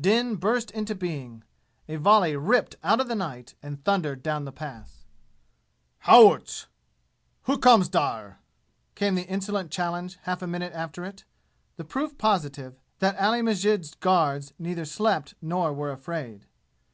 [0.00, 1.44] Din burst into being.
[1.90, 5.04] A volley ripped out of the night and thundered down the Pass.
[5.98, 6.68] "How utt!
[7.46, 8.38] Hukkums dar?"
[8.94, 11.24] came the insolent challenge half a minute after it
[11.76, 16.46] the proof positive that Ali Masjid's guards neither slept nor were afraid.